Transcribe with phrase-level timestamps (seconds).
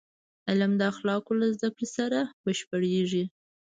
[0.49, 3.23] علم د اخلاقو له زدهکړې سره بشپړېږي.